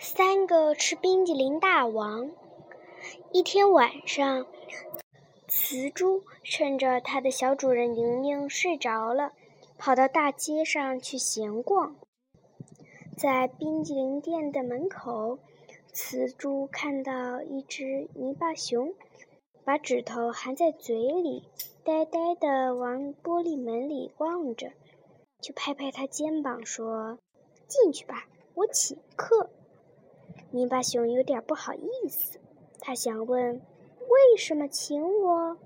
[0.00, 2.30] 三个吃冰激凌大王。
[3.32, 4.46] 一天晚上，
[5.48, 9.32] 雌猪趁着它的小主人宁宁睡着了，
[9.76, 11.96] 跑到大街上去闲逛。
[13.16, 15.40] 在冰激凌店的门口，
[15.92, 18.94] 雌猪看到一只泥巴熊，
[19.64, 21.42] 把指头含在嘴里，
[21.82, 24.70] 呆呆地往玻璃门里望着，
[25.40, 27.18] 就拍拍它肩膀说
[27.66, 29.50] ：“进去吧，我请客。”
[30.50, 32.40] 泥巴熊有点不好意思，
[32.80, 33.60] 他想问
[34.00, 35.58] ：“为什么请我？”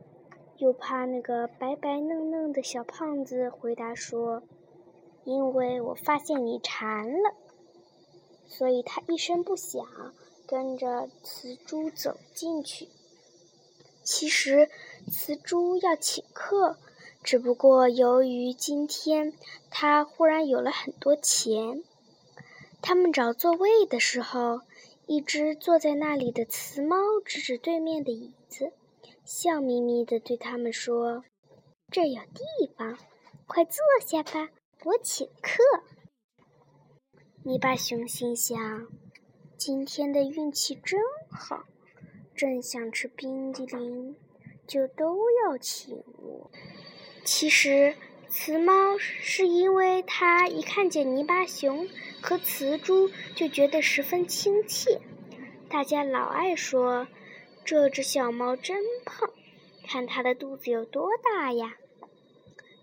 [0.59, 4.43] 又怕那个白白嫩嫩的小胖子回答说
[5.23, 7.35] ：“因为我发现你馋了。”
[8.45, 9.87] 所以他一声不响，
[10.49, 12.89] 跟着雌猪走进去。
[14.03, 14.69] 其实，
[15.13, 16.77] 雌猪要请客，
[17.23, 19.33] 只不过由于今天
[19.71, 21.85] 他忽然有了很多钱。
[22.81, 24.63] 他们找座位的时候。
[25.07, 28.73] 一只坐在那里的雌猫指指对面的椅子，
[29.25, 31.25] 笑眯眯地对他们说
[31.91, 32.97] ：“这有地方，
[33.47, 34.51] 快坐下吧，
[34.85, 35.63] 我请客。”
[37.45, 38.87] 泥巴熊心想
[39.59, 41.65] ：“今天的运气真好，
[42.35, 44.17] 正想吃冰激凌，
[44.67, 46.51] 就都要请我。”
[47.25, 47.97] 其实，
[48.35, 51.87] 雌猫是因为它一看见泥巴熊。
[52.23, 55.03] 和雌猪就觉得十分亲切，
[55.69, 57.09] 大家老爱说
[57.63, 59.29] ：“这只小猫真胖，
[59.87, 61.77] 看它的肚子有多大呀！”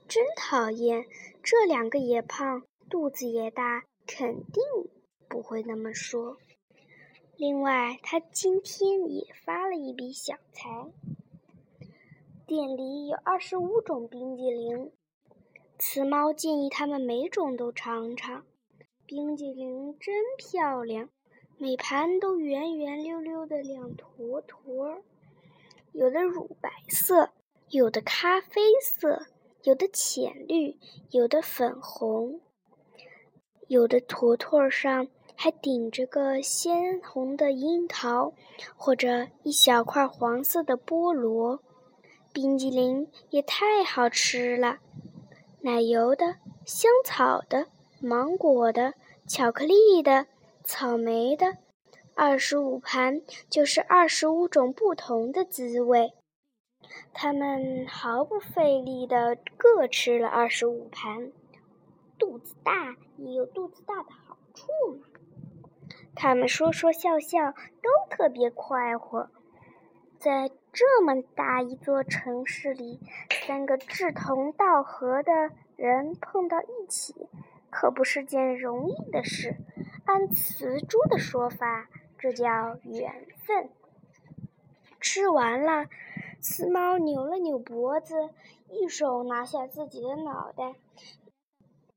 [0.08, 1.08] 真讨厌，
[1.42, 4.62] 这两个也胖，肚子也大，肯定
[5.28, 6.38] 不会那么说。
[7.38, 10.70] 另外，他今天也发了一笔小财，
[12.46, 14.92] 店里有二十五种冰激凌，
[15.82, 18.44] 雌猫建议他们每种都尝尝。
[19.06, 21.08] 冰激凌真漂亮，
[21.58, 25.02] 每盘都圆圆溜溜的两坨坨，
[25.94, 27.32] 有的乳白色，
[27.70, 29.28] 有的咖啡色，
[29.64, 30.78] 有的浅绿，
[31.12, 32.42] 有的粉红，
[33.70, 38.34] 有的坨坨上还顶着个鲜红的樱桃，
[38.76, 41.64] 或者一小块黄色的菠萝。
[42.34, 44.78] 冰激凌也太好吃了，
[45.62, 47.68] 奶油的，香草的。
[48.02, 48.94] 芒果的、
[49.28, 50.28] 巧克力的、
[50.64, 51.58] 草莓的，
[52.16, 56.14] 二十五盘就是二十五种不同的滋味。
[57.14, 61.34] 他们毫不费力地各吃了二十五盘。
[62.18, 65.08] 肚子大也有肚子大的好处嘛。
[66.16, 69.30] 他们说说笑笑，都特别快活。
[70.18, 73.02] 在这么大一座城市里，
[73.46, 75.34] 三个志同道合的
[75.76, 77.28] 人碰到一起。
[77.70, 79.58] 可不是件容易的事。
[80.06, 83.70] 按雌猪的说法，这叫缘分。
[85.02, 85.90] 吃完了，
[86.40, 88.30] 雌猫扭了扭脖子，
[88.70, 90.76] 一手拿下自己的脑袋，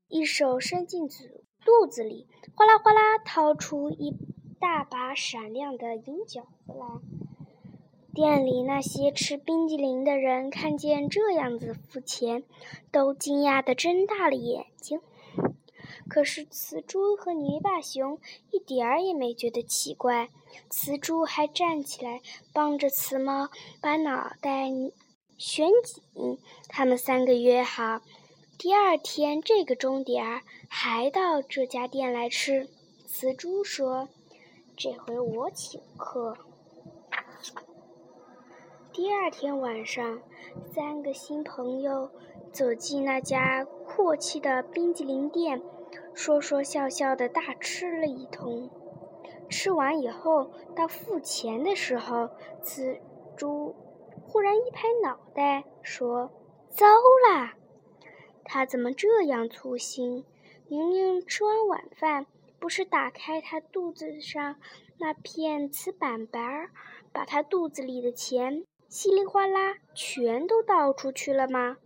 [0.09, 4.13] 一手伸进肚肚子里，哗啦哗啦掏出一
[4.59, 7.12] 大把闪亮的银饺子来。
[8.13, 12.43] 店里那些吃冰激凌的人看见这样子付钱，
[12.91, 15.01] 都惊讶地睁大了眼睛。
[16.07, 18.19] 可是雌猪和泥巴熊
[18.51, 20.29] 一点儿也没觉得奇怪，
[20.69, 22.21] 雌猪还站起来
[22.53, 23.49] 帮着雌猫
[23.81, 24.69] 把脑袋
[25.35, 26.37] 旋紧。
[26.67, 28.01] 他们三个约好，
[28.59, 32.69] 第二天这个钟点儿还到这家店来吃。
[33.07, 34.07] 雌猪说
[34.77, 36.37] ：“这回我请客。”
[38.93, 40.21] 第二天晚上，
[40.71, 42.11] 三个新朋友
[42.51, 45.63] 走进那家阔气的冰激凌店。
[46.13, 48.69] 说说笑笑的大吃了一通，
[49.49, 52.29] 吃完以后到付钱的时候，
[52.61, 53.01] 雌
[53.35, 53.75] 猪
[54.27, 56.31] 忽然一拍脑袋说
[56.69, 56.85] ：“糟
[57.27, 57.55] 啦，
[58.43, 60.23] 他怎么这样粗心？
[60.67, 62.27] 明明吃完晚饭，
[62.59, 64.57] 不是打开他肚子上
[64.99, 66.69] 那片瓷板板儿，
[67.11, 71.77] 把他肚子里的钱稀里哗啦全都倒出去了吗？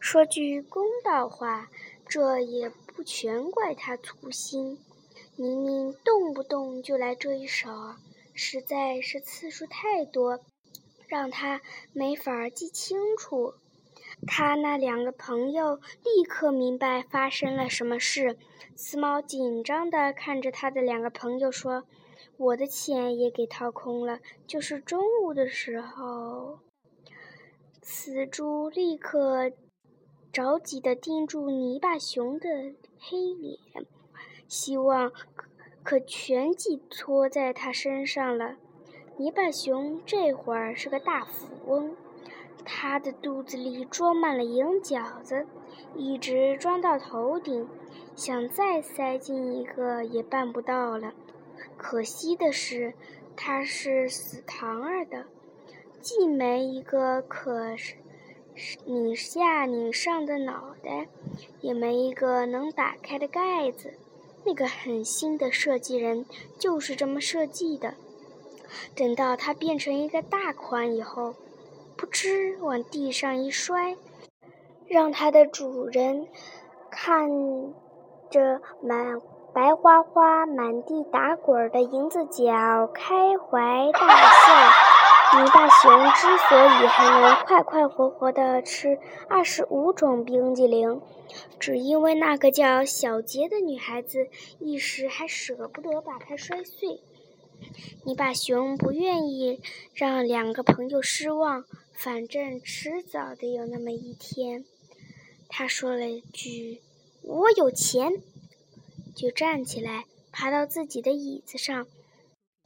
[0.00, 1.70] 说句公道话。”
[2.04, 4.80] 这也不全怪他粗心，
[5.36, 7.94] 明明动不动就来这一手，
[8.34, 10.40] 实在是次数太多，
[11.06, 11.60] 让他
[11.92, 13.54] 没法记清楚。
[14.26, 18.36] 他那两个朋友立刻明白发生了什么事。
[18.74, 21.84] 雌猫紧张地看着他的两个朋友说
[22.38, 26.60] ：“我的钱也给掏空了，就是中午的时候。”
[27.82, 29.52] 雌猪立刻。
[30.30, 32.48] 着急地盯住泥巴熊的
[33.00, 33.58] 黑脸，
[34.46, 35.10] 希望
[35.82, 38.56] 可全寄托在他身上了。
[39.16, 41.96] 泥巴熊这会儿是个大富翁，
[42.62, 45.46] 他的肚子里装满了银饺子，
[45.96, 47.66] 一直装到头顶，
[48.14, 51.14] 想再塞进一个也办不到了。
[51.78, 52.92] 可惜的是，
[53.34, 55.24] 他是死堂儿的，
[56.02, 57.76] 既没一个可
[58.84, 61.08] 拧下拧上的脑袋，
[61.60, 63.94] 也没一个能打开的盖子。
[64.44, 66.26] 那个狠心的设计人
[66.58, 67.94] 就是这么设计的。
[68.94, 71.36] 等到它变成一个大款以后，
[71.96, 73.96] 噗嗤往地上一摔，
[74.86, 76.26] 让它的主人
[76.90, 77.30] 看
[78.30, 79.22] 着满。
[79.54, 85.40] 白花花、满地打滚的银子角，开怀大笑。
[85.40, 88.98] 泥大熊之所以还能快快活活地吃
[89.28, 91.00] 二十五种冰激凌，
[91.58, 94.28] 只因为那个叫小杰的女孩子
[94.58, 97.00] 一时还舍不得把它摔碎。
[98.04, 99.60] 泥巴熊不愿意
[99.92, 104.64] 让两个朋友失望，反正迟早得有那么一天。
[105.48, 106.80] 他说了一句
[107.22, 108.22] ：“我有钱。”
[109.18, 111.88] 就站起来，爬到自己的椅子上。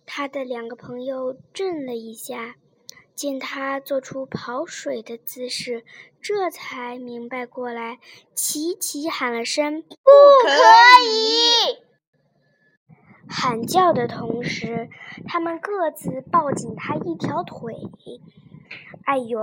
[0.05, 2.57] 他的两个朋友震了一下，
[3.15, 5.83] 见他做出跑水的姿势，
[6.21, 7.99] 这才明白过来，
[8.35, 9.89] 齐齐喊了声：“不
[10.45, 10.53] 可
[11.09, 11.79] 以！”
[13.27, 14.91] 喊叫的同时，
[15.27, 17.75] 他们各自抱紧他一条腿。
[19.05, 19.41] 哎呦，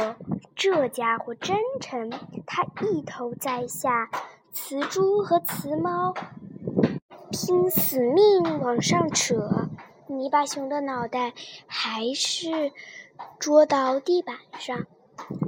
[0.56, 2.12] 这家伙真沉！
[2.46, 4.12] 他一头栽下，
[4.52, 6.14] 雌猪和雌猫。
[7.32, 9.70] 拼死命往上扯，
[10.08, 11.34] 泥巴熊的脑袋
[11.68, 12.72] 还是
[13.40, 14.88] 捉到地板上。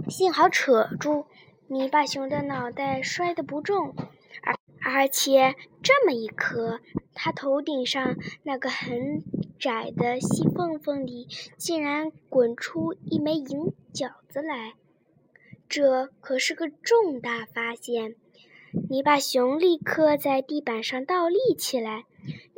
[0.08, 1.26] 幸好扯住，
[1.68, 3.96] 泥巴熊的脑袋摔得不重，
[4.44, 6.82] 而而且这么一磕，
[7.16, 9.24] 它头顶上那个很
[9.58, 11.28] 窄的细缝缝里
[11.58, 14.74] 竟然滚出一枚银饺子来，
[15.68, 18.16] 这可是个重大发现。
[18.90, 22.06] 泥巴熊立刻在地板上倒立起来，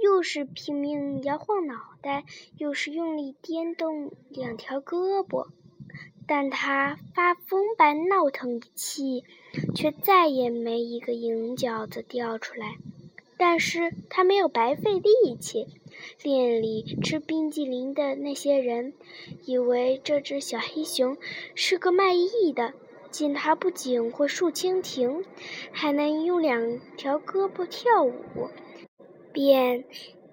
[0.02, 2.24] 又是拼命摇晃脑袋，
[2.58, 5.48] 又是用力颠动两条胳膊，
[6.28, 9.24] 但他发疯般闹腾一气，
[9.74, 12.78] 却再也没一个银饺子掉出来。
[13.36, 15.68] 但是他没有白费力气，
[16.22, 18.94] 店里吃冰激凌的那些人，
[19.46, 21.18] 以为这只小黑熊
[21.56, 22.74] 是个卖艺的。
[23.14, 25.24] 见他不仅会竖蜻蜓，
[25.72, 28.50] 还能用两条胳膊跳舞，
[29.32, 29.86] 便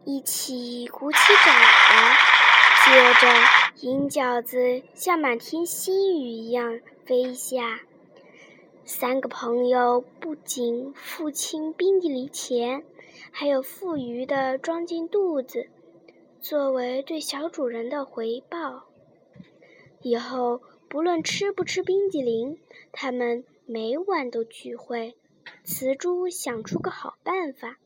[0.07, 2.17] 一起鼓起掌来。
[2.87, 7.81] 接着，银饺子像满天星雨一样飞下。
[8.87, 12.83] 三个朋友不仅付清冰激凌钱，
[13.31, 15.69] 还有富余的装进肚子，
[16.41, 18.87] 作为对小主人的回报。
[20.01, 20.63] 以后。
[20.91, 22.59] 不论吃不吃冰激凌，
[22.91, 25.15] 他们每晚都聚会。
[25.63, 27.79] 雌猪想出个好办法，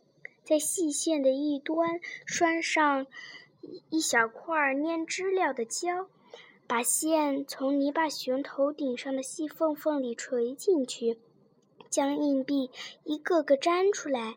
[0.42, 3.06] 在细线的一端拴上
[3.90, 6.08] 一小块粘知了的胶，
[6.66, 11.18] 把线从泥巴熊头顶上的细缝缝里垂进去，
[11.90, 12.70] 将硬币
[13.04, 14.36] 一个个粘出来，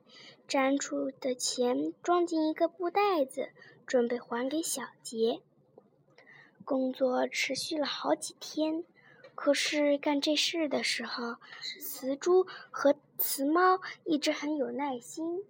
[0.49, 3.47] 粘出的钱装进一个布袋子，
[3.85, 5.39] 准备还给小杰。
[6.67, 8.83] 工作持续了好几天，
[9.35, 11.37] 可是干这事的时候，
[11.79, 15.45] 雌猪和雌猫一直很有耐心，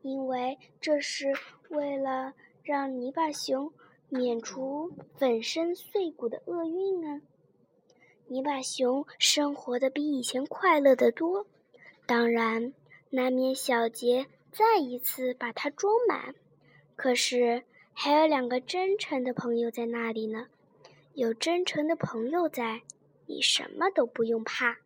[0.00, 1.34] 因为这是
[1.68, 3.70] 为了让泥巴熊
[4.08, 7.20] 免除粉身碎骨的厄运啊。
[8.28, 11.46] 泥巴熊生活的比以前快乐得多，
[12.06, 12.72] 当然
[13.10, 16.34] 难免小杰再一次把它装满，
[16.96, 17.62] 可是
[17.92, 20.46] 还有两个真诚的朋友在那里呢。
[21.14, 22.82] 有真诚的朋友在，
[23.26, 24.78] 你什么都不用怕。